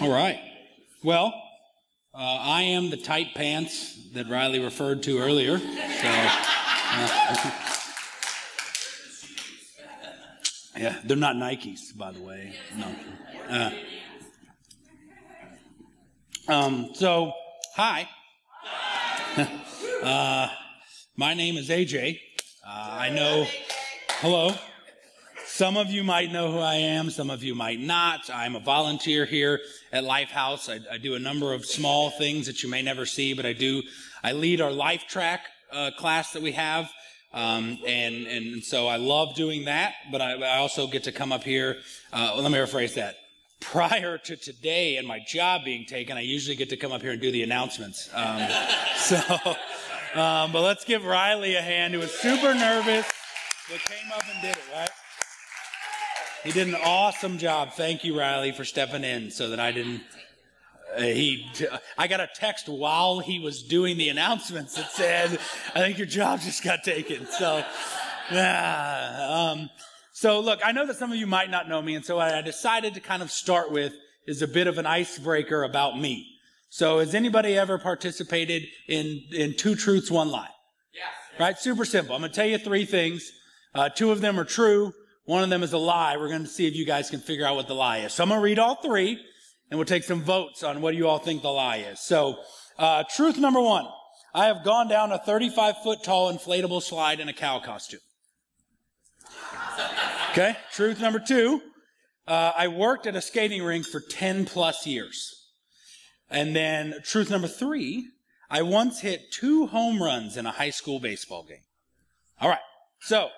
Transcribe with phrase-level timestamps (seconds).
[0.00, 0.38] All right.
[1.02, 1.34] Well,
[2.14, 5.58] uh, I am the tight pants that Riley referred to earlier.
[5.58, 7.50] So, uh,
[10.76, 12.54] yeah, they're not Nikes, by the way.
[12.76, 12.94] No.
[13.50, 13.70] Uh,
[16.46, 17.32] um, so,
[17.74, 18.08] hi.
[20.04, 20.48] uh,
[21.16, 22.20] my name is AJ.
[22.64, 23.48] Uh, I know.
[24.20, 24.54] Hello.
[25.58, 28.30] Some of you might know who I am, some of you might not.
[28.32, 29.58] I'm a volunteer here
[29.92, 30.72] at Lifehouse.
[30.72, 33.54] I, I do a number of small things that you may never see, but I
[33.54, 33.82] do.
[34.22, 35.40] I lead our Life Track
[35.72, 36.88] uh, class that we have.
[37.32, 41.32] Um, and and so I love doing that, but I, I also get to come
[41.32, 41.78] up here.
[42.12, 43.16] Uh, well, let me rephrase that.
[43.58, 47.10] Prior to today and my job being taken, I usually get to come up here
[47.10, 48.08] and do the announcements.
[48.14, 48.48] Um,
[48.96, 49.16] so,
[50.14, 53.10] um, but let's give Riley a hand, who was super nervous,
[53.68, 54.88] but came up and did it, right?
[56.44, 57.72] He did an awesome job.
[57.72, 60.02] Thank you, Riley, for stepping in so that I didn't.
[60.96, 61.46] Uh, he,
[61.98, 65.38] I got a text while he was doing the announcements that said,
[65.74, 67.64] "I think your job just got taken." So,
[68.30, 69.50] yeah.
[69.52, 69.70] Um,
[70.12, 72.32] so look, I know that some of you might not know me, and so what
[72.32, 73.94] I decided to kind of start with
[74.26, 76.26] is a bit of an icebreaker about me.
[76.70, 80.50] So, has anybody ever participated in in two truths, one lie?
[80.94, 81.40] Yes.
[81.40, 81.58] Right?
[81.58, 82.14] Super simple.
[82.14, 83.28] I'm going to tell you three things.
[83.74, 84.92] Uh, two of them are true.
[85.28, 86.16] One of them is a lie.
[86.16, 88.14] We're going to see if you guys can figure out what the lie is.
[88.14, 89.22] So I'm going to read all three
[89.70, 92.00] and we'll take some votes on what you all think the lie is.
[92.00, 92.38] So,
[92.78, 93.86] uh, truth number one.
[94.34, 98.00] I have gone down a 35 foot tall inflatable slide in a cow costume.
[100.30, 100.56] Okay.
[100.72, 101.60] Truth number two.
[102.26, 105.50] Uh, I worked at a skating rink for 10 plus years.
[106.30, 108.08] And then truth number three.
[108.48, 111.64] I once hit two home runs in a high school baseball game.
[112.40, 112.60] All right.
[113.00, 113.28] So,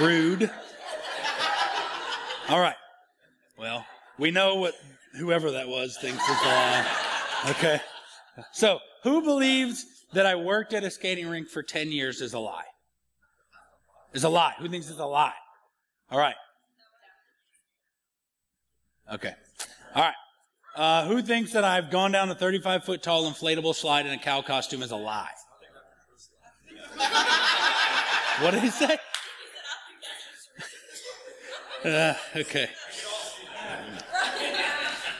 [0.00, 0.50] Rude.
[2.48, 2.76] All right.
[3.58, 3.84] Well,
[4.18, 4.74] we know what
[5.16, 6.86] whoever that was thinks is a lie.
[7.50, 7.80] Okay.
[8.52, 12.38] So, who believes that I worked at a skating rink for 10 years is a
[12.38, 12.64] lie?
[14.12, 14.54] Is a lie.
[14.58, 15.32] Who thinks it's a lie?
[16.10, 16.34] All right.
[19.12, 19.34] Okay.
[19.94, 20.14] All right.
[20.74, 24.18] Uh, who thinks that I've gone down a 35 foot tall inflatable slide in a
[24.18, 25.28] cow costume is a lie?
[28.40, 28.96] what did he say?
[31.84, 32.68] Uh, okay.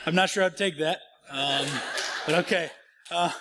[0.05, 0.99] I'm not sure I'd take that.
[1.29, 1.65] Um,
[2.25, 2.69] but okay.
[3.11, 3.31] Uh,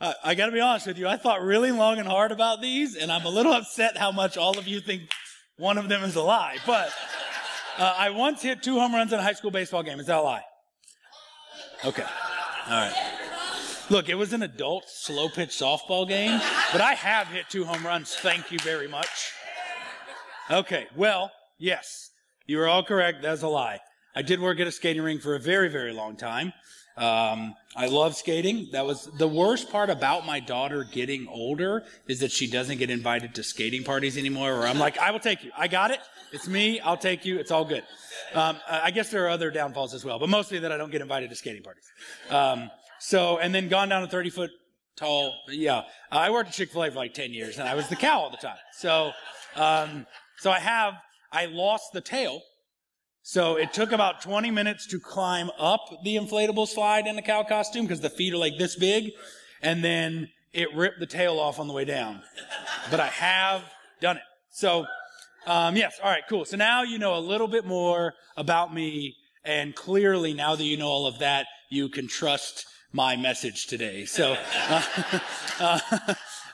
[0.00, 1.08] uh, I got to be honest with you.
[1.08, 4.36] I thought really long and hard about these, and I'm a little upset how much
[4.36, 5.02] all of you think
[5.56, 6.58] one of them is a lie.
[6.66, 6.92] But
[7.78, 9.98] uh, I once hit two home runs in a high school baseball game.
[9.98, 10.44] Is that a lie?
[11.84, 12.04] Okay.
[12.66, 13.14] All right.
[13.90, 16.40] Look, it was an adult slow pitch softball game,
[16.72, 18.14] but I have hit two home runs.
[18.14, 19.32] Thank you very much.
[20.50, 20.86] Okay.
[20.94, 22.10] Well, yes.
[22.48, 23.20] You are all correct.
[23.20, 23.78] That's a lie.
[24.16, 26.54] I did work at a skating rink for a very, very long time.
[26.96, 28.70] Um, I love skating.
[28.72, 32.88] That was the worst part about my daughter getting older is that she doesn't get
[32.88, 34.58] invited to skating parties anymore.
[34.58, 35.52] Where I'm like, I will take you.
[35.58, 36.00] I got it.
[36.32, 36.80] It's me.
[36.80, 37.38] I'll take you.
[37.38, 37.84] It's all good.
[38.34, 41.02] Um, I guess there are other downfalls as well, but mostly that I don't get
[41.02, 41.84] invited to skating parties.
[42.30, 44.50] Um, so, and then gone down a 30 foot
[44.96, 45.34] tall.
[45.48, 47.96] Yeah, I worked at Chick Fil A for like 10 years, and I was the
[47.96, 48.56] cow all the time.
[48.72, 49.12] So,
[49.54, 50.06] um,
[50.38, 50.94] so I have
[51.32, 52.42] I lost the tail.
[53.22, 57.42] So it took about 20 minutes to climb up the inflatable slide in the cow
[57.42, 59.10] costume because the feet are like this big.
[59.60, 62.22] And then it ripped the tail off on the way down.
[62.90, 63.64] But I have
[64.00, 64.22] done it.
[64.50, 64.86] So,
[65.46, 65.98] um, yes.
[66.02, 66.44] All right, cool.
[66.44, 69.16] So now you know a little bit more about me.
[69.44, 74.04] And clearly now that you know all of that, you can trust my message today.
[74.06, 74.36] So,
[74.68, 74.82] uh,
[75.60, 75.80] uh,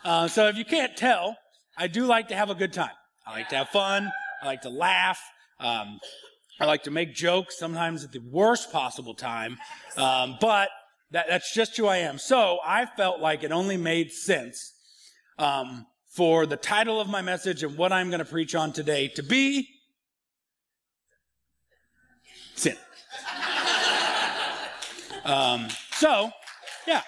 [0.05, 1.37] uh, so if you can't tell,
[1.77, 2.91] I do like to have a good time.
[3.27, 4.11] I like to have fun.
[4.45, 5.23] I like to laugh.
[5.59, 5.99] Um,
[6.61, 9.57] I like to make jokes, sometimes at the worst possible time.
[9.97, 10.69] Um, but
[11.13, 12.19] that, that's just who I am.
[12.19, 14.75] So I felt like it only made sense
[15.39, 19.09] um, for the title of my message and what I'm going to preach on today
[19.09, 19.67] to be
[22.55, 22.77] sin.
[25.25, 26.31] um, so,
[26.87, 27.01] yeah.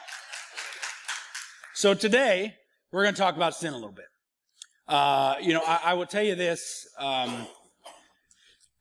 [1.74, 2.54] So today
[2.92, 4.06] we're going to talk about sin a little bit.
[4.88, 6.86] Uh, you know, I, I, will tell you this.
[6.96, 7.48] Um,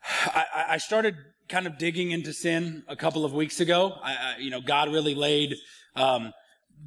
[0.03, 1.15] I, I, started
[1.49, 3.97] kind of digging into sin a couple of weeks ago.
[4.03, 5.55] I, you know, God really laid
[5.95, 6.31] um,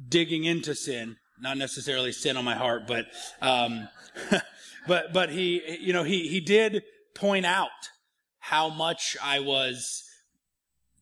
[0.07, 3.07] digging into sin, not necessarily sin on my heart, but
[3.41, 3.89] um,
[4.87, 6.83] but but he, you know, he he did
[7.13, 7.69] point out
[8.39, 10.03] how much I was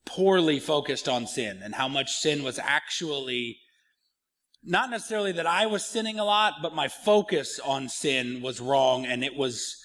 [0.06, 3.60] poorly focused on sin and how much sin was actually
[4.64, 9.06] not necessarily that I was sinning a lot, but my focus on sin was wrong
[9.06, 9.78] and it was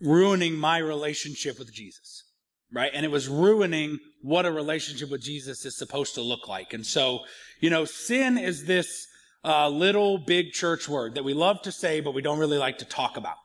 [0.00, 2.24] ruining my relationship with Jesus,
[2.72, 2.90] right?
[2.92, 6.72] And it was ruining what a relationship with Jesus is supposed to look like.
[6.72, 7.20] And so,
[7.60, 9.06] you know, sin is this
[9.44, 12.78] uh, little big church word that we love to say, but we don't really like
[12.78, 13.36] to talk about.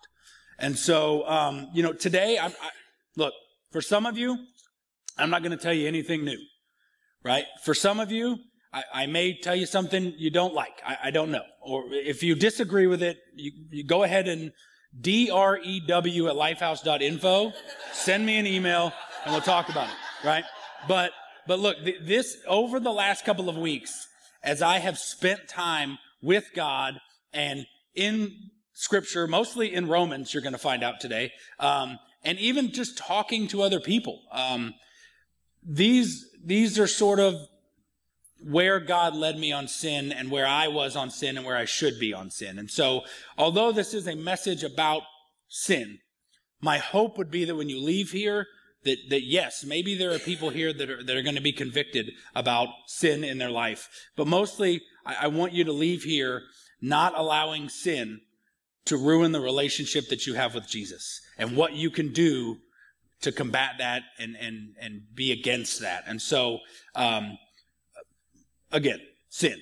[0.60, 2.52] And so, um, you know, today, I,
[3.16, 3.34] look,
[3.72, 4.38] for some of you,
[5.18, 6.40] I'm not going to tell you anything new,
[7.24, 7.46] right?
[7.64, 8.38] For some of you,
[8.78, 10.82] I, I, may tell you something you don't like.
[10.86, 11.44] I, I, don't know.
[11.62, 14.52] Or if you disagree with it, you, you go ahead and
[15.00, 17.54] D-R-E-W at lifehouse.info.
[17.94, 18.94] Send me an email
[19.26, 20.44] and we'll talk about it, right?
[20.88, 21.12] But,
[21.48, 24.08] but look, th- this, over the last couple of weeks,
[24.44, 27.00] as I have spent time with God
[27.34, 27.66] and
[27.96, 28.32] in
[28.74, 33.48] scripture, mostly in Romans, you're going to find out today, um, and even just talking
[33.48, 34.76] to other people, um,
[35.64, 37.36] these, these are sort of
[38.44, 41.66] where God led me on sin and where I was on sin and where I
[41.66, 42.60] should be on sin.
[42.60, 43.04] And so,
[43.38, 45.04] although this is a message about
[45.48, 46.00] sin,
[46.62, 48.48] my hope would be that when you leave here,
[48.84, 51.52] that, that yes, maybe there are people here that are, that are going to be
[51.52, 53.90] convicted about sin in their life.
[54.16, 56.44] But mostly, I, I want you to leave here
[56.80, 58.22] not allowing sin
[58.86, 62.58] to ruin the relationship that you have with Jesus and what you can do
[63.22, 66.04] to combat that and, and, and be against that.
[66.08, 66.60] And so,
[66.96, 67.38] um,
[68.72, 69.00] again,
[69.30, 69.62] sin.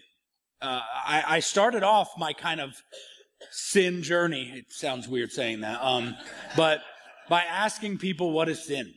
[0.61, 2.81] Uh, I, I, started off my kind of
[3.51, 4.51] sin journey.
[4.55, 6.15] It sounds weird saying that, um,
[6.55, 6.79] but
[7.29, 8.93] by asking people what is sin,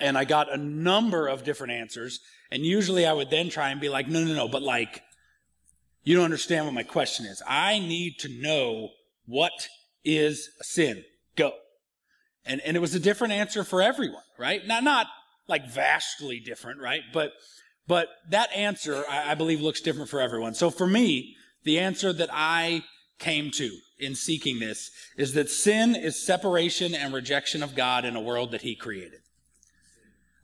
[0.00, 2.20] and I got a number of different answers.
[2.50, 5.02] And usually, I would then try and be like, no, no, no, but like,
[6.04, 7.42] you don't understand what my question is.
[7.46, 8.88] I need to know
[9.26, 9.68] what
[10.04, 11.04] is sin.
[11.36, 11.52] Go.
[12.44, 14.66] And and it was a different answer for everyone, right?
[14.66, 15.06] Not not
[15.48, 17.02] like vastly different, right?
[17.12, 17.32] But
[17.86, 20.54] but that answer, I, I believe, looks different for everyone.
[20.54, 22.84] So for me, the answer that I
[23.18, 28.16] came to in seeking this is that sin is separation and rejection of God in
[28.16, 29.20] a world that He created.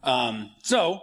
[0.03, 1.01] Um, so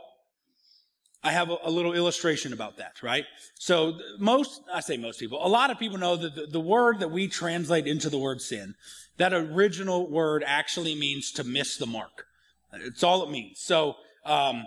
[1.23, 3.25] I have a, a, little illustration about that, right?
[3.55, 6.99] So most, I say most people, a lot of people know that the, the word
[6.99, 8.75] that we translate into the word sin,
[9.17, 12.25] that original word actually means to miss the mark.
[12.73, 13.59] It's all it means.
[13.59, 14.65] So um,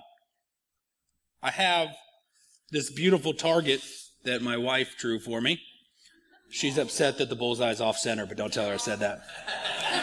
[1.42, 1.88] I have
[2.70, 3.82] this beautiful target
[4.24, 5.60] that my wife drew for me.
[6.50, 9.20] She's upset that the bullseye's off center, but don't tell her I said that.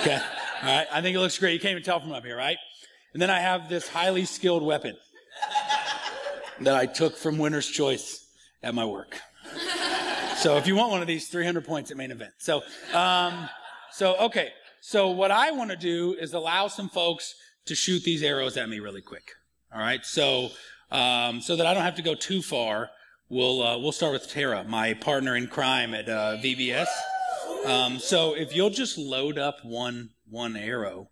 [0.02, 0.20] Okay.
[0.64, 0.88] All right.
[0.92, 1.54] I think it looks great.
[1.54, 2.58] You can't even tell from up here, right?
[3.14, 4.96] And then I have this highly skilled weapon
[6.62, 8.28] that I took from Winner's Choice
[8.62, 9.20] at my work.
[10.38, 12.34] So if you want one of these, 300 points at main event.
[12.38, 12.62] So,
[12.94, 13.50] um,
[13.92, 14.52] so okay.
[14.82, 17.34] So what I want to do is allow some folks
[17.66, 19.32] to shoot these arrows at me really quick.
[19.74, 20.06] All right.
[20.06, 20.50] So
[20.92, 22.90] um, so that I don't have to go too far,
[23.30, 26.88] we'll uh, we'll start with Tara, my partner in crime at uh, VBS.
[27.66, 31.10] Um, so if you'll just load up one one arrow,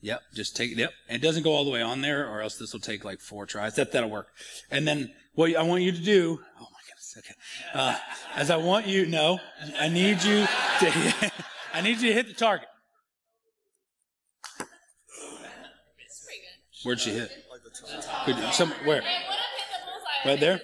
[0.00, 2.72] yep, just take yep, it doesn't go all the way on there, or else this
[2.72, 3.74] will take like four tries.
[3.76, 4.28] That that'll work.
[4.70, 7.34] And then what I want you to do, oh my goodness, okay,
[7.74, 7.96] uh,
[8.34, 9.38] as I want you, no,
[9.78, 10.46] I need you
[10.80, 11.32] to,
[11.74, 12.68] I need you to hit the target.
[16.84, 17.32] Where'd she hit?
[18.24, 19.02] Could, some, where?
[20.24, 20.60] Right there?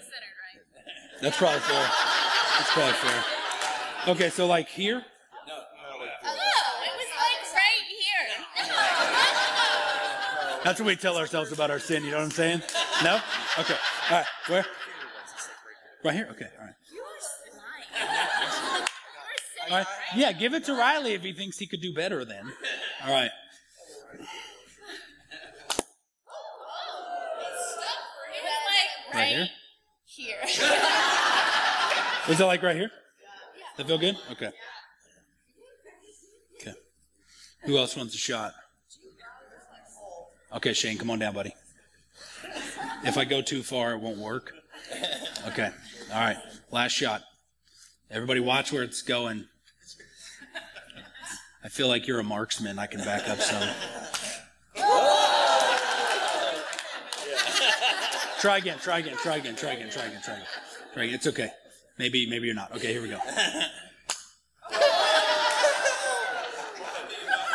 [1.21, 1.91] That's probably fair.
[2.59, 3.25] That's probably fair.
[4.09, 5.05] Okay, so like here?
[5.47, 6.07] No, no, no.
[6.23, 8.27] Hello, it was like right here.
[10.59, 10.65] No.
[10.65, 12.05] That's what we tell ourselves about our sin.
[12.05, 12.63] You know what I'm saying?
[13.05, 13.21] No?
[13.59, 13.77] Okay.
[14.11, 14.27] All right.
[14.49, 14.67] Where?
[16.05, 16.29] Right here?
[16.33, 16.49] Okay.
[16.59, 16.75] All right.
[19.71, 19.87] All right.
[20.17, 22.53] Yeah, give it to Riley if he thinks he could do better then.
[23.05, 23.31] All right.
[29.15, 29.49] Right here?
[30.05, 30.37] Here.
[32.29, 32.91] Is it like right here?
[32.91, 33.63] Yeah.
[33.77, 34.17] That feel good?
[34.31, 34.51] Okay.
[36.61, 36.73] Okay.
[37.65, 38.55] Who else wants a shot?
[40.55, 41.55] Okay, Shane, come on down, buddy.
[43.05, 44.53] If I go too far, it won't work.
[45.49, 45.71] Okay.
[46.13, 46.37] All right.
[46.71, 47.23] Last shot.
[48.11, 49.47] Everybody watch where it's going.
[51.65, 52.79] I feel like you're a marksman.
[52.79, 53.69] I can back up some.
[58.43, 60.47] Try again, try again, try again, try again, try again, try again.
[60.93, 61.15] Try again.
[61.15, 61.51] It's okay.
[61.97, 62.75] Maybe, maybe you're not.
[62.75, 63.21] Okay, here we go.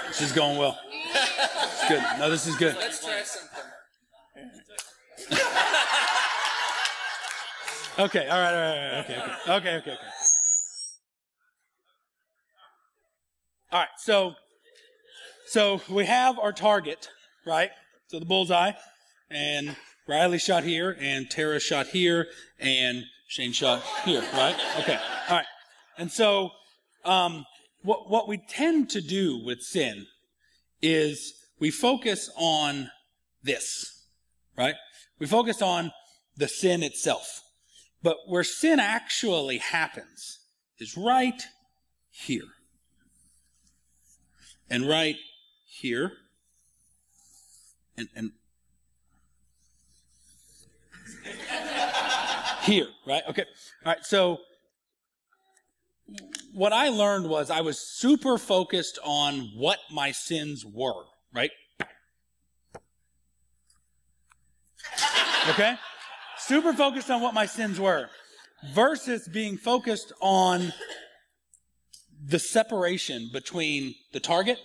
[0.07, 0.79] this is going well.
[1.03, 2.01] It's good.
[2.19, 2.77] No, this is good.
[2.77, 3.65] Let's try something.
[8.05, 9.03] okay, all right, all right, all right.
[9.03, 10.07] Okay, okay, okay, okay, okay.
[13.73, 14.35] All right, so
[15.47, 17.09] so we have our target,
[17.45, 17.71] right?
[18.07, 18.71] So the bullseye,
[19.29, 19.75] and
[20.07, 22.27] Riley shot here, and Tara shot here,
[22.59, 24.55] and Shane shot here, right?
[24.79, 24.97] Okay,
[25.29, 25.45] all right.
[25.97, 26.51] And so,
[27.03, 27.45] um,
[27.83, 30.07] what what we tend to do with sin
[30.81, 32.89] is we focus on
[33.43, 34.05] this,
[34.57, 34.75] right?
[35.19, 35.91] We focus on
[36.35, 37.41] the sin itself.
[38.03, 40.39] But where sin actually happens
[40.79, 41.41] is right
[42.11, 42.43] here.
[44.69, 45.15] And right
[45.65, 46.11] here.
[47.97, 48.31] And, and
[52.63, 53.23] here, right?
[53.29, 53.45] Okay.
[53.85, 54.05] All right.
[54.05, 54.39] So
[56.53, 61.03] what I learned was I was super focused on what my sins were,
[61.33, 61.51] right?
[65.49, 65.75] Okay?
[66.39, 68.09] Super focused on what my sins were
[68.73, 70.73] versus being focused on
[72.25, 74.59] the separation between the target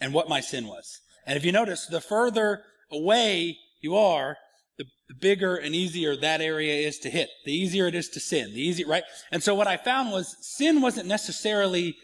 [0.00, 1.00] and what my sin was.
[1.26, 4.36] And if you notice, the further away you are,
[4.78, 7.28] the, the, bigger and easier that area is to hit.
[7.44, 8.52] The easier it is to sin.
[8.52, 9.04] The easy, right?
[9.30, 11.96] And so what I found was sin wasn't necessarily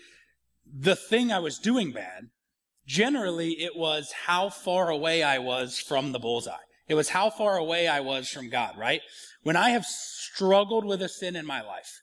[0.72, 2.30] the thing I was doing bad.
[2.86, 6.56] Generally, it was how far away I was from the bullseye.
[6.88, 9.00] It was how far away I was from God, right?
[9.42, 12.00] When I have struggled with a sin in my life,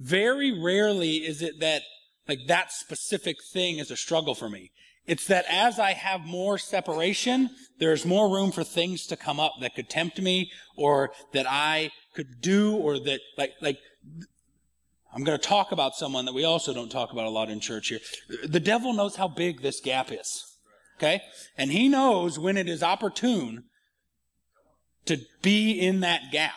[0.00, 1.82] very rarely is it that
[2.26, 4.70] like that specific thing is a struggle for me.
[5.06, 9.52] It's that as I have more separation, there's more room for things to come up
[9.60, 13.78] that could tempt me or that I could do or that like, like,
[15.14, 17.60] I'm going to talk about someone that we also don't talk about a lot in
[17.60, 18.00] church here.
[18.44, 20.44] The devil knows how big this gap is.
[20.98, 21.20] Okay?
[21.56, 23.64] And he knows when it is opportune
[25.06, 26.54] to be in that gap,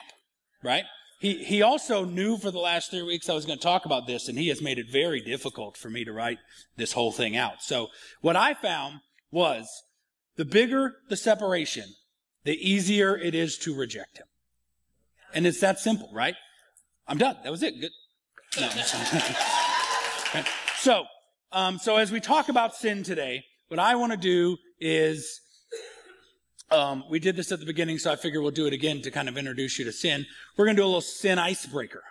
[0.64, 0.86] right?
[1.20, 4.06] He, he also knew for the last three weeks I was going to talk about
[4.06, 6.38] this, and he has made it very difficult for me to write
[6.76, 7.62] this whole thing out.
[7.62, 7.88] So
[8.22, 9.00] what I found
[9.32, 9.68] was
[10.36, 11.86] the bigger the separation,
[12.44, 14.28] the easier it is to reject him.
[15.34, 16.36] And it's that simple, right?
[17.08, 17.38] I'm done.
[17.44, 17.80] That was it.
[17.80, 17.92] Good.
[18.60, 18.70] No.
[20.80, 21.06] So,
[21.52, 25.42] um, so as we talk about sin today, what I want to do is
[26.70, 29.12] um, we did this at the beginning, so I figure we'll do it again to
[29.12, 30.26] kind of introduce you to sin.
[30.58, 32.04] We're going to do a little sin icebreaker.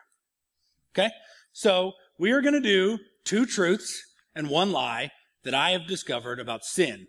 [0.95, 1.11] Okay?
[1.53, 4.03] So we are going to do two truths
[4.35, 5.11] and one lie
[5.45, 7.09] that I have discovered about sin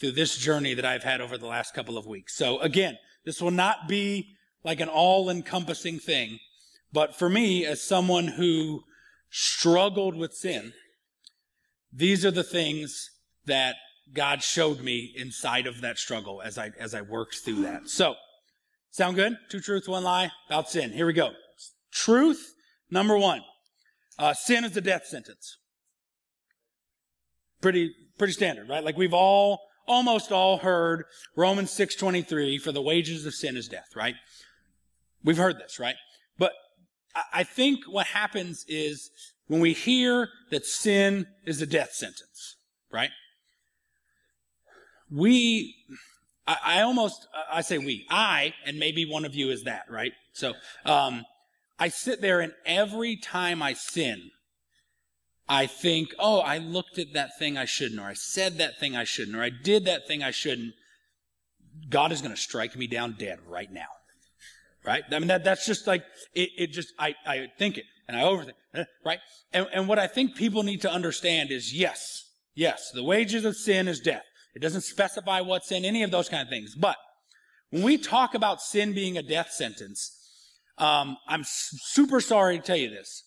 [0.00, 2.36] through this journey that I've had over the last couple of weeks.
[2.36, 6.38] So again, this will not be like an all encompassing thing,
[6.92, 8.84] but for me, as someone who
[9.30, 10.72] struggled with sin,
[11.92, 13.10] these are the things
[13.46, 13.76] that
[14.12, 17.88] God showed me inside of that struggle as I, as I worked through that.
[17.88, 18.14] So,
[18.90, 19.36] sound good?
[19.50, 20.92] Two truths, one lie about sin.
[20.92, 21.30] Here we go.
[21.92, 22.54] Truth
[22.90, 23.42] number one.
[24.18, 25.58] Uh, sin is a death sentence.
[27.60, 28.84] Pretty, pretty standard, right?
[28.84, 31.04] Like we've all, almost all heard
[31.36, 34.14] Romans 6.23, for the wages of sin is death, right?
[35.24, 35.96] We've heard this, right?
[36.38, 36.52] But
[37.32, 39.10] I think what happens is
[39.46, 42.56] when we hear that sin is a death sentence,
[42.92, 43.10] right?
[45.10, 45.74] We,
[46.46, 50.12] I, I, almost, I say we, I, and maybe one of you is that, right?
[50.32, 51.24] So, um,
[51.78, 54.30] I sit there and every time I sin,
[55.48, 58.96] I think, oh, I looked at that thing I shouldn't, or I said that thing
[58.96, 60.74] I shouldn't, or I did that thing I shouldn't.
[61.88, 63.86] God is going to strike me down dead right now.
[64.84, 65.04] Right?
[65.10, 66.02] I mean, that, that's just like,
[66.34, 69.18] it, it just, I, I think it and I overthink, eh, right?
[69.52, 72.24] And, and what I think people need to understand is yes,
[72.54, 74.24] yes, the wages of sin is death.
[74.54, 76.74] It doesn't specify what sin, any of those kind of things.
[76.74, 76.96] But
[77.70, 80.14] when we talk about sin being a death sentence,
[80.78, 83.24] um, I'm super sorry to tell you this.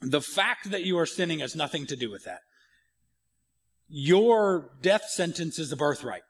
[0.00, 2.40] The fact that you are sinning has nothing to do with that.
[3.88, 6.22] Your death sentence is a birthright.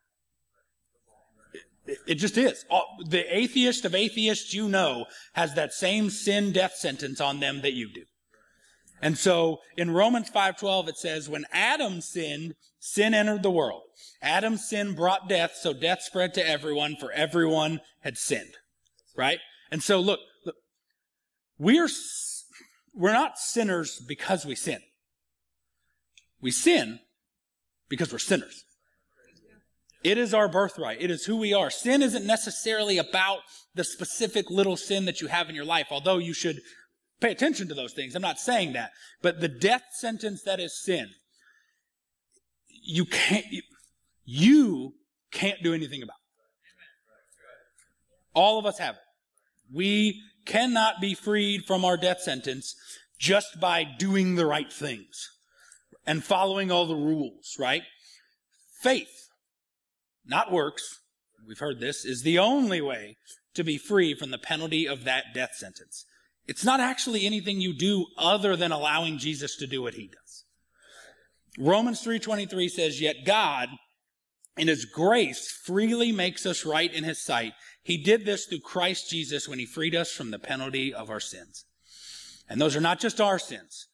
[1.86, 2.64] It, it just is.
[3.06, 7.72] The atheist of atheists you know has that same sin death sentence on them that
[7.72, 8.02] you do.
[9.02, 13.82] And so in Romans 5:12 it says when Adam sinned, sin entered the world.
[14.22, 18.56] Adam's sin brought death, so death spread to everyone for everyone had sinned.
[19.16, 19.40] Right?
[19.70, 20.56] And so look, look
[21.58, 21.88] we're
[22.94, 24.80] we're not sinners because we sin.
[26.40, 27.00] We sin
[27.88, 28.64] because we're sinners.
[30.02, 31.02] It is our birthright.
[31.02, 31.68] It is who we are.
[31.70, 33.40] Sin isn't necessarily about
[33.74, 36.60] the specific little sin that you have in your life, although you should
[37.20, 38.14] Pay attention to those things.
[38.14, 38.92] I'm not saying that.
[39.22, 41.10] But the death sentence that is sin,
[42.68, 43.46] you can't,
[44.24, 44.94] you,
[45.30, 46.16] can't do anything about.
[48.34, 49.00] All of us have it.
[49.72, 52.74] We cannot be freed from our death sentence
[53.18, 55.30] just by doing the right things
[56.06, 57.82] and following all the rules, right?
[58.80, 59.28] Faith,
[60.24, 61.00] not works,
[61.46, 63.18] we've heard this, is the only way
[63.54, 66.06] to be free from the penalty of that death sentence.
[66.46, 70.44] It's not actually anything you do other than allowing Jesus to do what he does.
[71.58, 73.68] Romans 3:23 says, "Yet God,
[74.56, 77.54] in his grace freely makes us right in his sight.
[77.82, 81.18] He did this through Christ Jesus when he freed us from the penalty of our
[81.18, 81.64] sins.
[82.48, 83.86] And those are not just our sins.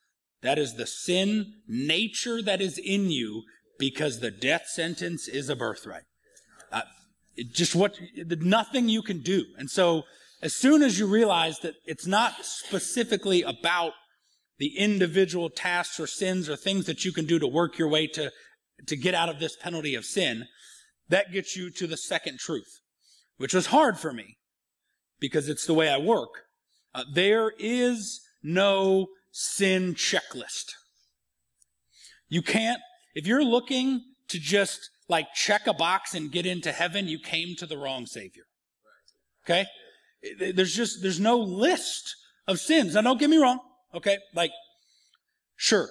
[0.42, 3.44] That is the sin nature that is in you
[3.78, 6.04] because the death sentence is a birthright.
[6.72, 6.82] Uh,
[7.52, 9.44] just what, nothing you can do.
[9.58, 10.02] And so
[10.42, 13.92] as soon as you realize that it's not specifically about
[14.58, 18.06] the individual tasks or sins or things that you can do to work your way
[18.06, 18.30] to,
[18.86, 20.46] to get out of this penalty of sin,
[21.08, 22.80] that gets you to the second truth,
[23.36, 24.36] which was hard for me
[25.20, 26.30] because it's the way I work.
[26.94, 30.72] Uh, there is no sin checklist.
[32.28, 32.80] You can't,
[33.14, 37.54] if you're looking to just like check a box and get into heaven, you came
[37.56, 38.44] to the wrong Savior.
[39.44, 39.66] Okay?
[40.38, 42.14] There's just, there's no list
[42.46, 42.94] of sins.
[42.94, 43.60] Now don't get me wrong.
[43.94, 44.18] Okay?
[44.34, 44.52] Like,
[45.56, 45.88] sure,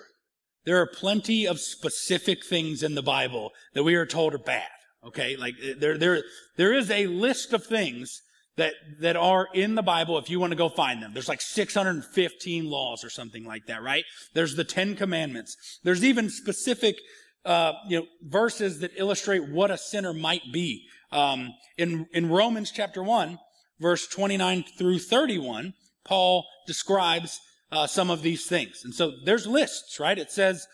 [0.65, 4.67] there are plenty of specific things in the Bible that we are told are bad.
[5.05, 5.35] Okay?
[5.37, 6.23] Like, there, there,
[6.57, 8.21] there is a list of things
[8.57, 11.11] that, that are in the Bible if you want to go find them.
[11.13, 14.05] There's like 615 laws or something like that, right?
[14.33, 15.79] There's the Ten Commandments.
[15.83, 16.95] There's even specific,
[17.43, 20.87] uh, you know, verses that illustrate what a sinner might be.
[21.11, 23.37] Um, in, in Romans chapter 1,
[23.79, 27.39] verse 29 through 31, Paul describes
[27.71, 28.81] uh, some of these things.
[28.83, 30.17] And so there's lists, right?
[30.17, 30.67] It says,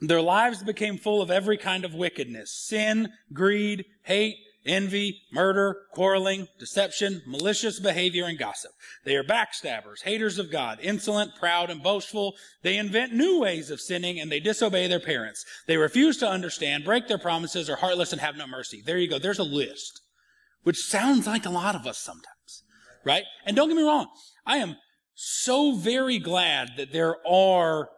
[0.00, 6.48] their lives became full of every kind of wickedness, sin, greed, hate, envy, murder, quarreling,
[6.58, 8.72] deception, malicious behavior, and gossip.
[9.04, 12.34] They are backstabbers, haters of God, insolent, proud, and boastful.
[12.62, 15.44] They invent new ways of sinning and they disobey their parents.
[15.66, 18.82] They refuse to understand, break their promises, are heartless, and have no mercy.
[18.84, 19.18] There you go.
[19.18, 20.00] There's a list,
[20.66, 22.64] which sounds like a lot of us sometimes,
[23.04, 23.22] right?
[23.44, 24.08] And don't get me wrong.
[24.44, 24.74] I am
[25.14, 27.88] so very glad that there are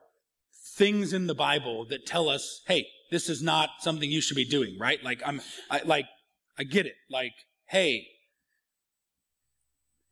[0.77, 4.45] things in the Bible that tell us, hey, this is not something you should be
[4.45, 5.03] doing, right?
[5.03, 6.05] Like I'm, I, like
[6.59, 6.93] I get it.
[7.11, 7.33] Like,
[7.65, 8.07] hey,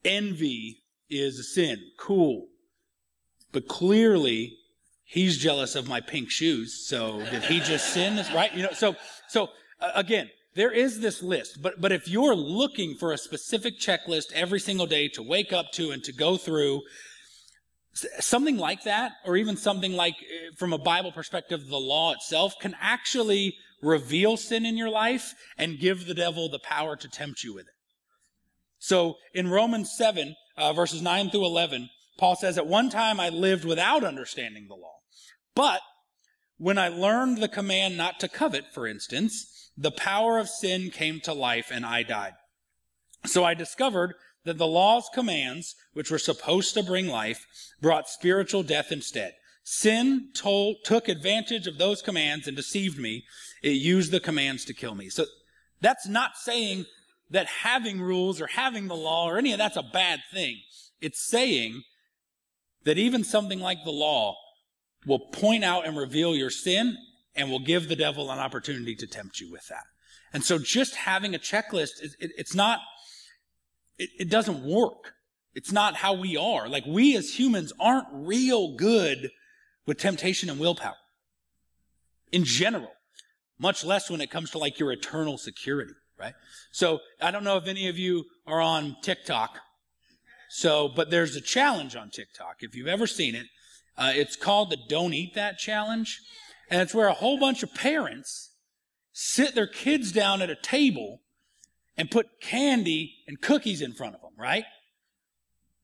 [0.03, 1.79] envy is a sin.
[1.99, 2.47] Cool.
[3.53, 4.57] But clearly,
[5.05, 6.87] he's jealous of my pink shoes.
[6.89, 8.19] So did he just sin?
[8.35, 8.55] Right?
[8.55, 8.97] You know, so,
[9.29, 13.79] so uh, again, there is this list, but, but if you're looking for a specific
[13.79, 16.83] checklist every single day to wake up to and to go through,
[18.21, 22.55] something like that, or even something like, uh, from a Bible perspective, the law itself
[22.59, 27.45] can actually reveal sin in your life and give the devil the power to tempt
[27.45, 27.75] you with it.
[28.79, 33.29] So in Romans 7, uh, verses 9 through 11, Paul says, At one time I
[33.29, 34.97] lived without understanding the law.
[35.55, 35.81] But
[36.57, 41.21] when I learned the command not to covet, for instance, the power of sin came
[41.21, 42.35] to life and I died.
[43.25, 47.47] So I discovered that the law's commands, which were supposed to bring life,
[47.81, 49.35] brought spiritual death instead.
[49.65, 53.25] Sin told, took advantage of those commands and deceived me.
[53.63, 55.09] It used the commands to kill me.
[55.09, 55.27] So
[55.81, 56.87] that's not saying
[57.31, 60.61] that having rules or having the law or any of that's a bad thing.
[61.01, 61.83] It's saying
[62.85, 64.37] that even something like the law
[65.05, 66.97] will point out and reveal your sin
[67.37, 69.85] and will give the devil an opportunity to tempt you with that.
[70.33, 72.81] And so just having a checklist, it, it, it's not,
[73.99, 75.15] it, it doesn't work.
[75.55, 76.69] It's not how we are.
[76.69, 79.31] Like we as humans aren't real good
[79.87, 80.97] with temptation and willpower
[82.33, 82.93] in general,
[83.59, 86.35] much less when it comes to like your eternal security, right?
[86.73, 89.59] So I don't know if any of you are on TikTok.
[90.49, 92.57] So, but there's a challenge on TikTok.
[92.61, 93.47] If you've ever seen it,
[93.97, 96.21] uh, it's called the Don't Eat That Challenge.
[96.69, 98.51] And it's where a whole bunch of parents
[99.13, 101.23] sit their kids down at a table
[101.97, 104.65] and put candy and cookies in front of them, right?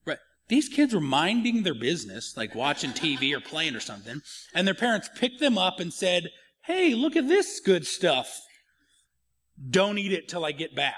[0.05, 0.19] Right.
[0.47, 4.21] These kids were minding their business, like watching TV or playing or something,
[4.53, 6.29] and their parents picked them up and said,
[6.61, 8.41] Hey, look at this good stuff.
[9.69, 10.95] Don't eat it till I get back.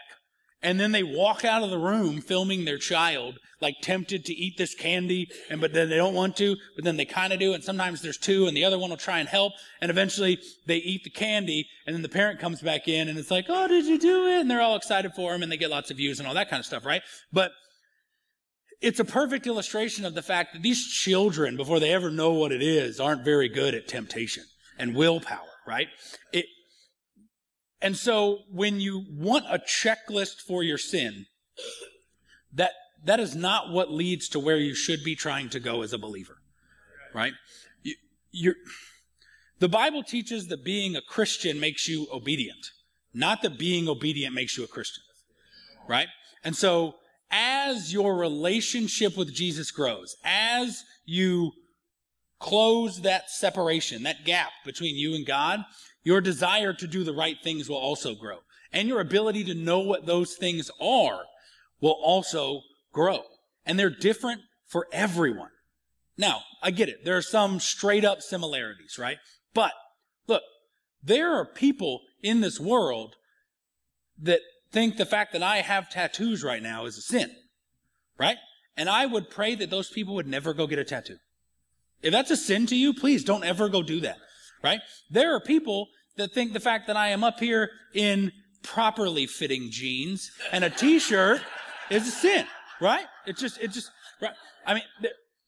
[0.61, 4.57] And then they walk out of the room filming their child, like tempted to eat
[4.57, 7.53] this candy, and but then they don't want to, but then they kind of do,
[7.53, 10.77] and sometimes there's two, and the other one will try and help, and eventually they
[10.77, 13.85] eat the candy, and then the parent comes back in, and it's like, oh, did
[13.85, 14.41] you do it?
[14.41, 16.49] And they're all excited for him, and they get lots of views and all that
[16.49, 17.03] kind of stuff, right?
[17.31, 17.51] But
[18.81, 22.51] it's a perfect illustration of the fact that these children, before they ever know what
[22.51, 24.43] it is, aren't very good at temptation
[24.77, 25.87] and willpower, right?
[26.33, 26.45] It,
[27.81, 31.25] and so when you want a checklist for your sin,
[32.53, 32.71] that,
[33.03, 35.97] that is not what leads to where you should be trying to go as a
[35.97, 36.37] believer,
[37.13, 37.33] right?
[37.83, 37.95] You,
[38.31, 38.55] you're,
[39.59, 42.71] the Bible teaches that being a Christian makes you obedient,
[43.13, 45.03] not that being obedient makes you a Christian,
[45.87, 46.07] right?
[46.43, 46.95] And so
[47.31, 51.51] as your relationship with Jesus grows, as you
[52.39, 55.61] close that separation, that gap between you and God,
[56.05, 58.37] Your desire to do the right things will also grow.
[58.71, 61.23] And your ability to know what those things are
[61.81, 62.61] will also
[62.93, 63.23] grow.
[63.65, 65.49] And they're different for everyone.
[66.17, 67.03] Now, I get it.
[67.03, 69.17] There are some straight up similarities, right?
[69.53, 69.73] But
[70.27, 70.43] look,
[71.03, 73.15] there are people in this world
[74.21, 74.39] that
[74.71, 77.31] think the fact that I have tattoos right now is a sin,
[78.17, 78.37] right?
[78.77, 81.17] And I would pray that those people would never go get a tattoo.
[82.01, 84.17] If that's a sin to you, please don't ever go do that,
[84.63, 84.79] right?
[85.09, 85.87] There are people
[86.17, 88.31] that think the fact that I am up here in
[88.63, 91.41] properly fitting jeans and a t-shirt
[91.89, 92.45] is a sin,
[92.81, 93.05] right?
[93.27, 93.91] It just, it just,
[94.21, 94.33] right?
[94.65, 94.83] I mean,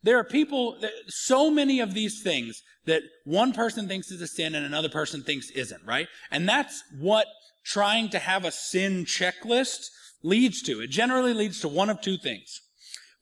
[0.03, 4.27] there, are people, that, so many of these things that one person thinks is a
[4.27, 6.07] sin and another person thinks isn't, right?
[6.31, 7.27] And that's what
[7.65, 9.87] trying to have a sin checklist
[10.23, 10.81] leads to.
[10.81, 12.61] It generally leads to one of two things.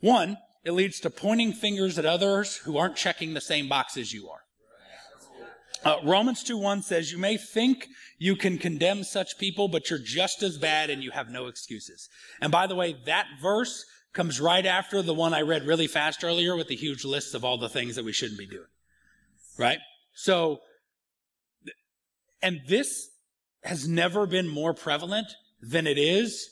[0.02, 4.30] One, it leads to pointing fingers at others who aren't checking the same boxes you
[4.30, 4.42] are.
[5.86, 10.42] Uh, Romans 2.1 says, you may think you can condemn such people, but you're just
[10.42, 12.10] as bad and you have no excuses.
[12.42, 16.24] And by the way, that verse comes right after the one I read really fast
[16.24, 18.66] earlier with the huge list of all the things that we shouldn't be doing.
[19.60, 19.78] Right?
[20.16, 20.62] So,
[22.42, 23.10] and this
[23.64, 25.28] has never been more prevalent
[25.62, 26.50] than it is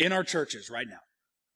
[0.00, 0.98] in our churches right now.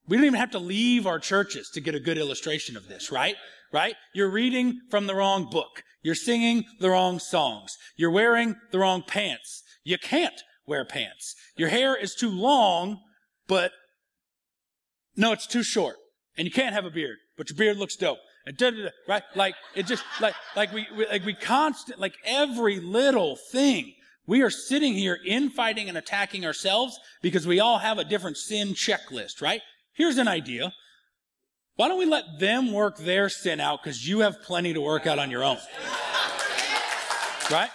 [0.07, 3.11] We don't even have to leave our churches to get a good illustration of this,
[3.11, 3.35] right?
[3.73, 3.95] Right?
[4.15, 5.83] You're reading from the wrong book.
[6.03, 7.77] You're singing the wrong songs.
[7.97, 9.63] You're wearing the wrong pants.
[9.85, 11.35] You can't wear pants.
[11.57, 13.01] Your hair is too long,
[13.47, 13.73] but
[15.17, 15.97] no, it's too short.
[16.37, 18.19] And you can't have a beard, but your beard looks dope.
[18.47, 19.23] And right?
[19.35, 23.93] Like, it just, like, like we, we, like we constant, like every little thing
[24.29, 28.69] we are sitting here infighting and attacking ourselves because we all have a different sin
[28.69, 29.63] checklist, right?
[29.95, 30.75] Here's an idea.
[31.79, 35.07] Why don't we let them work their sin out because you have plenty to work
[35.07, 35.59] out on your own?
[37.53, 37.71] Right?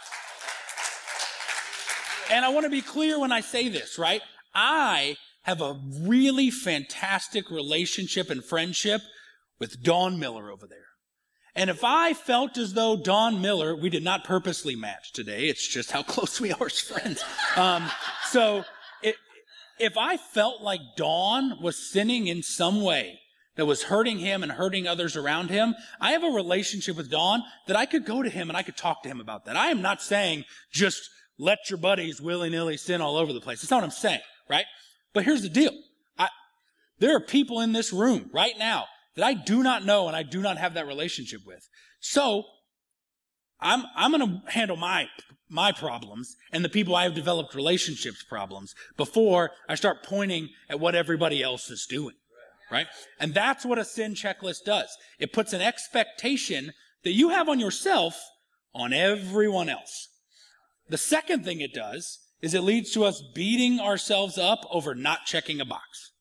[2.30, 4.22] And I want to be clear when I say this, right?
[4.54, 9.00] I have a really fantastic relationship and friendship
[9.58, 10.80] with Don Miller over there.
[11.56, 15.66] And if I felt as though Don Miller, we did not purposely match today, it's
[15.66, 17.24] just how close we are as friends.
[17.56, 17.90] Um,
[18.26, 18.66] so
[19.02, 19.16] it,
[19.80, 23.22] if I felt like Don was sinning in some way
[23.56, 27.44] that was hurting him and hurting others around him, I have a relationship with Don
[27.68, 29.56] that I could go to him and I could talk to him about that.
[29.56, 33.62] I am not saying just let your buddies willy-nilly sin all over the place.
[33.62, 34.66] That's not what I'm saying, right?
[35.14, 35.74] But here's the deal.
[36.18, 36.30] I,
[37.00, 38.86] there are people in this room right now
[39.16, 41.68] that I do not know and I do not have that relationship with.
[42.00, 42.44] So
[43.60, 45.08] I'm, I'm going to handle my,
[45.50, 50.80] my problems and the people I have developed relationships problems before I start pointing at
[50.80, 52.16] what everybody else is doing.
[52.72, 52.88] Right?
[53.20, 54.96] And that's what a sin checklist does.
[55.20, 56.74] It puts an expectation
[57.04, 58.20] that you have on yourself
[58.74, 60.10] on everyone else.
[60.90, 65.26] The second thing it does is it leads to us beating ourselves up over not
[65.26, 66.12] checking a box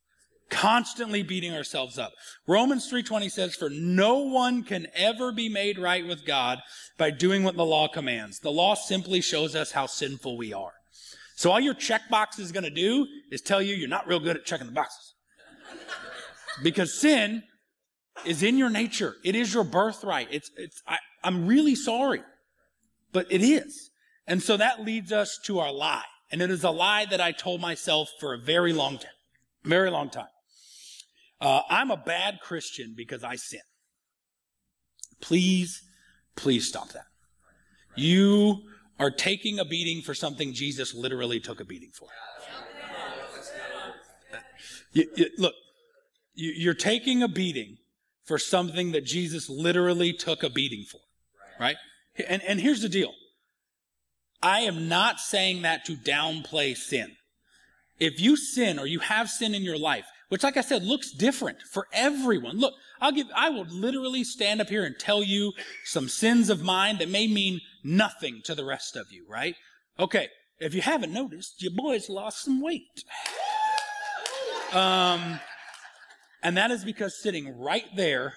[0.53, 2.13] constantly beating ourselves up.
[2.47, 6.61] Romans 3:20 says for no one can ever be made right with God
[6.99, 8.39] by doing what the law commands.
[8.39, 10.75] The law simply shows us how sinful we are.
[11.37, 14.37] So all your checkbox is going to do is tell you you're not real good
[14.37, 15.15] at checking the boxes.
[16.63, 17.43] Because sin
[18.25, 19.17] is in your nature.
[19.25, 20.29] It is your birthright.
[20.31, 22.23] It's, it's, I, I'm really sorry,
[23.13, 23.91] but it is.
[24.27, 26.05] And so that leads us to our lie.
[26.31, 29.11] And it is a lie that I told myself for a very long time.
[29.65, 30.27] Very long time.
[31.41, 33.61] Uh, I'm a bad Christian because I sin.
[35.21, 35.83] Please,
[36.37, 37.07] please stop that.
[37.97, 38.63] You
[38.99, 42.09] are taking a beating for something Jesus literally took a beating for.
[44.93, 45.55] You, you, look,
[46.35, 47.79] you're taking a beating
[48.25, 51.01] for something that Jesus literally took a beating for,
[51.61, 51.77] right?
[52.29, 53.13] And, and here's the deal.
[54.43, 57.17] I am not saying that to downplay sin.
[57.99, 61.11] If you sin or you have sin in your life, which like I said, looks
[61.13, 62.59] different for everyone.
[62.59, 65.53] Look, I'll give, I will literally stand up here and tell you
[65.85, 69.55] some sins of mine that may mean nothing to the rest of you, right?
[69.99, 70.29] Okay.
[70.59, 73.05] If you haven't noticed, your boy's lost some weight.
[74.73, 75.41] Um,
[76.43, 78.35] and that is because sitting right there,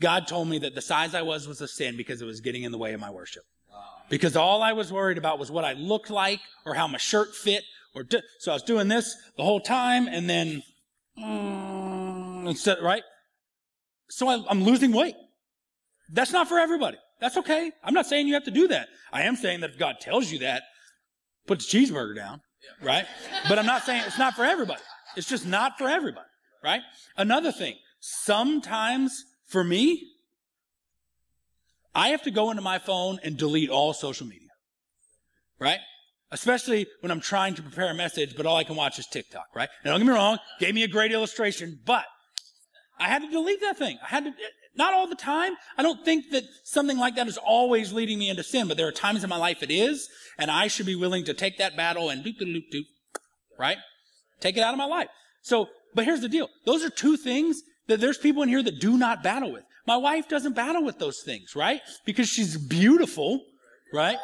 [0.00, 2.62] God told me that the size I was was a sin because it was getting
[2.64, 3.44] in the way of my worship.
[4.08, 7.34] Because all I was worried about was what I looked like or how my shirt
[7.34, 7.62] fit
[7.94, 8.04] or
[8.38, 10.62] so I was doing this the whole time and then
[11.18, 13.02] mm, instead, right?
[14.10, 15.14] So I, I'm losing weight.
[16.10, 16.98] That's not for everybody.
[17.20, 17.70] That's okay.
[17.82, 18.88] I'm not saying you have to do that.
[19.12, 20.64] I am saying that if God tells you that,
[21.46, 22.40] put the cheeseburger down,
[22.82, 23.06] right?
[23.48, 24.82] But I'm not saying it's not for everybody.
[25.16, 26.26] It's just not for everybody,
[26.62, 26.80] right?
[27.16, 30.08] Another thing, sometimes for me,
[31.94, 34.48] I have to go into my phone and delete all social media.
[35.62, 35.78] right?
[36.30, 39.46] Especially when I'm trying to prepare a message, but all I can watch is TikTok,
[39.54, 39.68] right?
[39.84, 42.04] Now, don't get me wrong, gave me a great illustration, but
[42.98, 43.98] I had to delete that thing.
[44.02, 44.32] I had to,
[44.74, 45.54] not all the time.
[45.76, 48.88] I don't think that something like that is always leading me into sin, but there
[48.88, 51.76] are times in my life it is, and I should be willing to take that
[51.76, 52.84] battle and doop, doop, doop,
[53.58, 53.76] right?
[54.40, 55.08] Take it out of my life.
[55.42, 56.48] So, but here's the deal.
[56.64, 59.64] Those are two things that there's people in here that do not battle with.
[59.86, 61.80] My wife doesn't battle with those things, right?
[62.04, 63.44] Because she's beautiful,
[63.92, 64.18] right?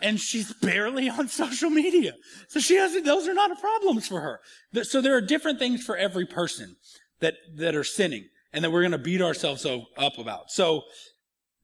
[0.00, 2.14] And she's barely on social media.
[2.48, 4.40] So she has, those are not problems for her.
[4.84, 6.76] So there are different things for every person
[7.20, 10.50] that, that are sinning and that we're going to beat ourselves up about.
[10.50, 10.82] So,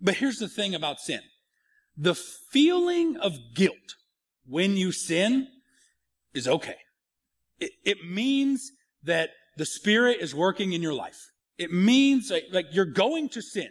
[0.00, 1.20] but here's the thing about sin.
[1.96, 3.96] The feeling of guilt
[4.46, 5.48] when you sin
[6.34, 6.76] is okay.
[7.60, 8.72] It, it means
[9.04, 11.30] that the Spirit is working in your life.
[11.58, 13.68] It means like, you're going to sin.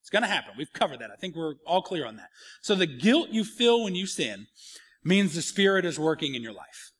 [0.00, 0.54] It's going to happen.
[0.58, 1.10] We've covered that.
[1.12, 2.30] I think we're all clear on that.
[2.60, 4.46] So the guilt you feel when you sin
[5.04, 6.90] means the Spirit is working in your life.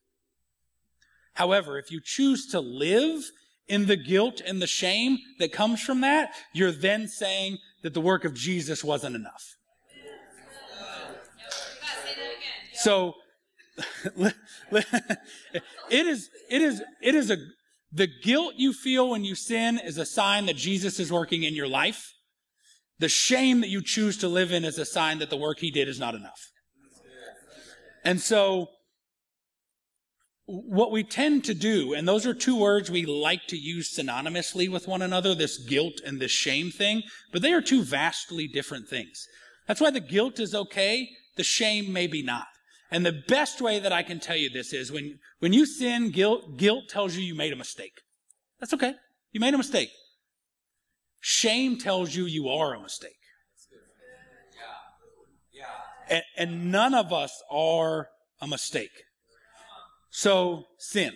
[1.33, 3.23] However, if you choose to live
[3.67, 8.01] in the guilt and the shame that comes from that, you're then saying that the
[8.01, 9.55] work of Jesus wasn't enough.
[12.73, 13.15] So
[14.17, 14.33] it
[15.91, 17.37] is it is it is a
[17.91, 21.53] the guilt you feel when you sin is a sign that Jesus is working in
[21.53, 22.11] your life.
[22.99, 25.71] The shame that you choose to live in is a sign that the work he
[25.71, 26.49] did is not enough.
[28.03, 28.67] And so
[30.45, 34.69] what we tend to do, and those are two words we like to use synonymously
[34.69, 38.87] with one another, this guilt and this shame thing, but they are two vastly different
[38.89, 39.27] things.
[39.67, 42.47] That's why the guilt is okay, the shame maybe not.
[42.93, 46.11] And the best way that I can tell you this is when, when you sin,
[46.11, 48.01] guilt, guilt tells you you made a mistake.
[48.59, 48.93] That's okay.
[49.31, 49.89] You made a mistake.
[51.19, 53.17] Shame tells you you are a mistake.
[56.07, 59.05] And, and none of us are a mistake.
[60.11, 61.13] So, sin.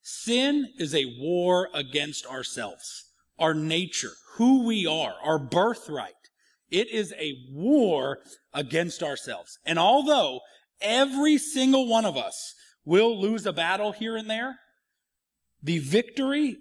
[0.00, 6.14] Sin is a war against ourselves, our nature, who we are, our birthright.
[6.70, 8.20] It is a war
[8.54, 9.58] against ourselves.
[9.66, 10.40] And although
[10.84, 14.56] every single one of us will lose a battle here and there,
[15.62, 16.58] the victory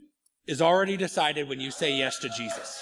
[0.48, 2.82] is already decided when you say yes to Jesus.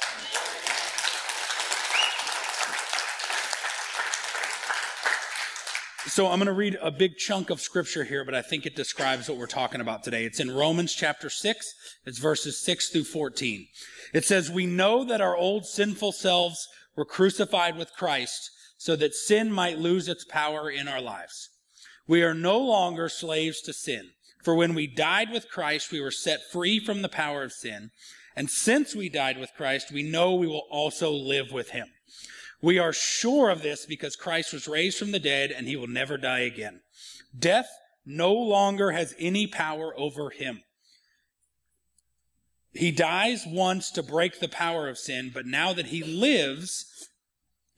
[6.07, 8.75] So I'm going to read a big chunk of scripture here, but I think it
[8.75, 10.25] describes what we're talking about today.
[10.25, 11.73] It's in Romans chapter 6.
[12.05, 13.67] It's verses 6 through 14.
[14.13, 18.51] It says, We know that our old sinful selves were crucified with Christ
[18.81, 21.49] so that sin might lose its power in our lives.
[22.07, 24.09] We are no longer slaves to sin.
[24.43, 27.91] For when we died with Christ, we were set free from the power of sin.
[28.35, 31.89] And since we died with Christ, we know we will also live with him.
[32.59, 35.85] We are sure of this because Christ was raised from the dead and he will
[35.85, 36.81] never die again.
[37.37, 37.69] Death
[38.03, 40.63] no longer has any power over him.
[42.73, 47.09] He dies once to break the power of sin, but now that he lives,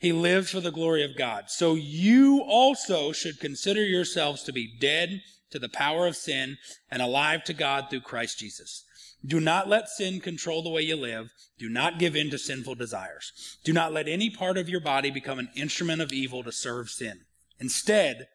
[0.03, 1.45] he lives for the glory of God.
[1.47, 6.57] So you also should consider yourselves to be dead to the power of sin
[6.91, 8.83] and alive to God through Christ Jesus.
[9.25, 11.29] Do not let sin control the way you live.
[11.57, 13.57] Do not give in to sinful desires.
[13.63, 16.89] Do not let any part of your body become an instrument of evil to serve
[16.89, 17.21] sin.
[17.61, 18.27] Instead,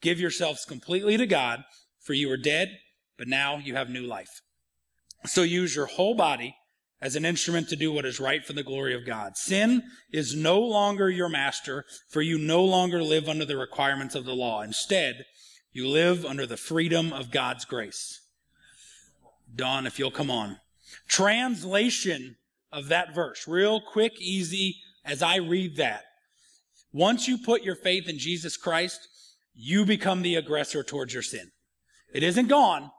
[0.00, 1.64] give yourselves completely to God,
[2.00, 2.78] for you are dead,
[3.18, 4.42] but now you have new life.
[5.24, 6.54] So use your whole body
[7.00, 9.36] as an instrument to do what is right for the glory of God.
[9.36, 9.82] Sin
[10.12, 14.34] is no longer your master, for you no longer live under the requirements of the
[14.34, 14.62] law.
[14.62, 15.24] Instead,
[15.72, 18.20] you live under the freedom of God's grace.
[19.54, 20.58] Don, if you'll come on.
[21.06, 22.36] Translation
[22.72, 26.02] of that verse, real quick, easy, as I read that.
[26.92, 29.06] Once you put your faith in Jesus Christ,
[29.54, 31.50] you become the aggressor towards your sin.
[32.12, 32.90] It isn't gone,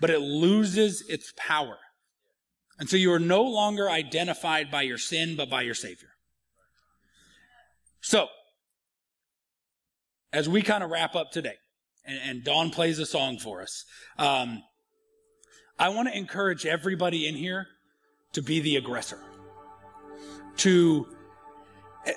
[0.00, 1.78] but it loses its power.
[2.78, 6.10] And so you are no longer identified by your sin, but by your Savior.
[8.00, 8.28] So,
[10.32, 11.56] as we kind of wrap up today,
[12.04, 13.84] and, and Don plays a song for us,
[14.18, 14.62] um,
[15.78, 17.66] I want to encourage everybody in here
[18.32, 19.18] to be the aggressor,
[20.58, 21.06] to
[22.04, 22.12] eh,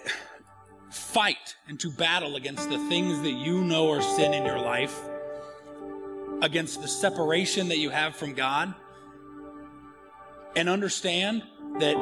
[0.91, 4.99] fight and to battle against the things that you know are sin in your life,
[6.41, 8.73] against the separation that you have from God,
[10.59, 11.41] and understand
[11.79, 11.95] that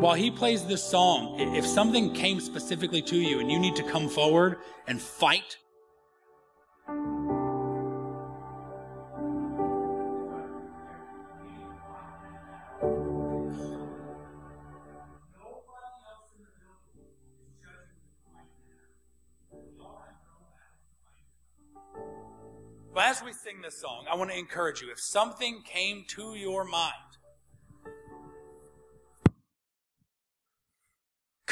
[0.00, 3.84] while he plays this song, if something came specifically to you and you need to
[3.84, 4.56] come forward
[4.88, 5.58] and fight
[22.94, 26.34] But as we sing this song, I want to encourage you if something came to
[26.34, 27.11] your mind,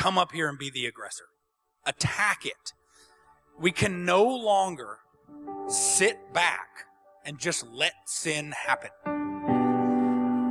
[0.01, 1.25] come up here and be the aggressor.
[1.85, 2.73] Attack it.
[3.61, 4.97] We can no longer
[5.69, 6.87] sit back
[7.27, 8.89] and just let sin happen.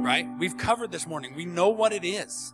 [0.03, 0.27] Right?
[0.37, 1.33] We've covered this morning.
[1.35, 2.53] We know what it is.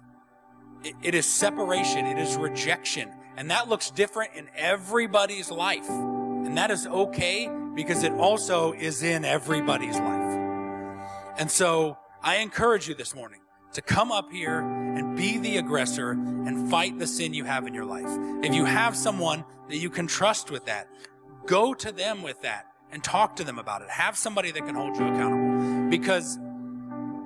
[0.86, 3.12] It, it is separation, it is rejection.
[3.36, 5.90] And that looks different in everybody's life.
[5.90, 10.40] And that is okay because it also is in everybody's life.
[11.38, 13.42] And so I encourage you this morning
[13.74, 14.62] to come up here
[14.96, 18.10] and be the aggressor and fight the sin you have in your life.
[18.44, 20.88] If you have someone that you can trust with that,
[21.46, 23.90] go to them with that and talk to them about it.
[23.90, 25.90] Have somebody that can hold you accountable.
[25.90, 26.40] Because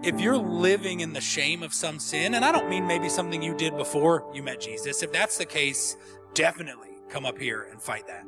[0.02, 3.42] if you're living in the shame of some sin, and I don't mean maybe something
[3.42, 5.98] you did before you met Jesus, if that's the case,
[6.34, 8.26] definitely come up here and fight that.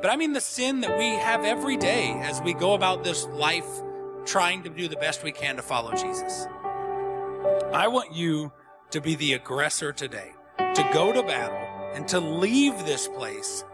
[0.00, 3.26] But I mean the sin that we have every day as we go about this
[3.26, 3.68] life
[4.24, 6.46] trying to do the best we can to follow Jesus.
[7.72, 8.52] I want you
[8.90, 11.56] to be the aggressor today, to go to battle
[11.94, 13.64] and to leave this place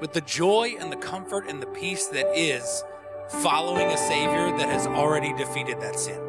[0.00, 2.82] with the joy and the comfort and the peace that is
[3.42, 6.20] following a Savior that has already defeated that sin.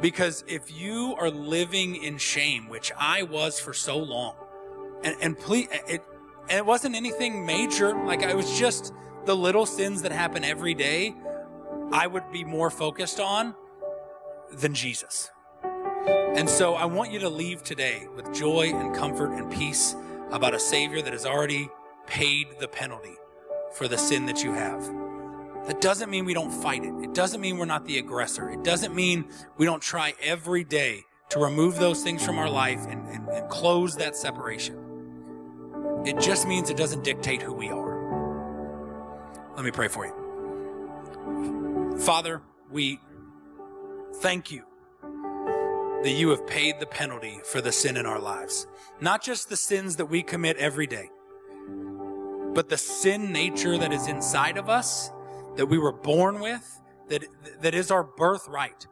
[0.00, 4.36] Because if you are living in shame, which I was for so long,
[5.02, 6.02] and, and please, it,
[6.48, 8.92] and it wasn't anything major, like I was just
[9.24, 11.14] the little sins that happen every day,
[11.92, 13.54] I would be more focused on
[14.52, 15.30] than Jesus.
[16.08, 19.96] And so I want you to leave today with joy and comfort and peace
[20.30, 21.68] about a Savior that has already
[22.06, 23.16] paid the penalty
[23.74, 24.80] for the sin that you have.
[25.66, 26.94] That doesn't mean we don't fight it.
[27.02, 28.48] It doesn't mean we're not the aggressor.
[28.50, 32.86] It doesn't mean we don't try every day to remove those things from our life
[32.88, 34.76] and, and, and close that separation.
[36.06, 37.98] It just means it doesn't dictate who we are.
[39.56, 40.14] Let me pray for you.
[41.98, 42.40] Father,
[42.70, 43.00] we
[44.20, 44.67] thank you
[46.02, 48.66] that you have paid the penalty for the sin in our lives.
[49.00, 51.10] Not just the sins that we commit every day,
[52.54, 55.10] but the sin nature that is inside of us,
[55.56, 57.24] that we were born with, that,
[57.62, 58.86] that is our birthright.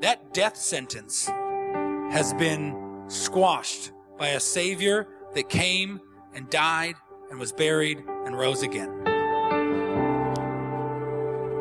[0.00, 6.00] That death sentence has been squashed by a Savior that came
[6.34, 6.94] and died
[7.30, 8.90] and was buried and rose again.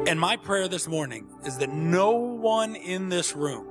[0.07, 3.70] And my prayer this morning is that no one in this room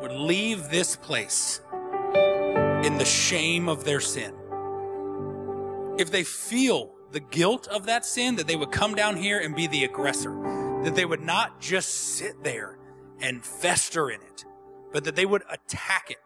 [0.00, 1.60] would leave this place
[2.84, 4.34] in the shame of their sin.
[5.98, 9.54] If they feel the guilt of that sin, that they would come down here and
[9.54, 10.32] be the aggressor,
[10.84, 12.78] that they would not just sit there
[13.20, 14.44] and fester in it,
[14.92, 16.18] but that they would attack it,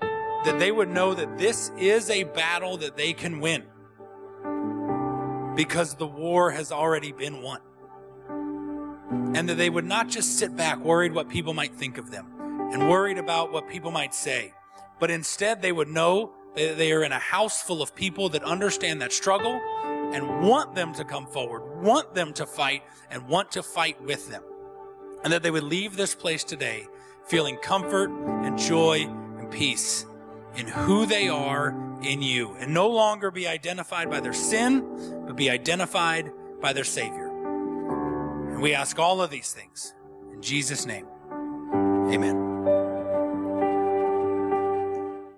[0.00, 3.64] that they would know that this is a battle that they can win
[5.54, 7.60] because the war has already been won.
[9.36, 12.33] And that they would not just sit back worried what people might think of them
[12.74, 14.52] and worried about what people might say,
[14.98, 18.42] but instead they would know that they are in a house full of people that
[18.42, 19.60] understand that struggle
[20.12, 24.28] and want them to come forward, want them to fight, and want to fight with
[24.28, 24.42] them.
[25.22, 26.88] And that they would leave this place today
[27.26, 29.06] feeling comfort and joy
[29.38, 30.04] and peace
[30.56, 31.70] in who they are
[32.02, 36.84] in you and no longer be identified by their sin, but be identified by their
[36.84, 37.28] Savior.
[38.50, 39.94] And we ask all of these things
[40.32, 41.06] in Jesus' name.
[42.12, 42.53] Amen.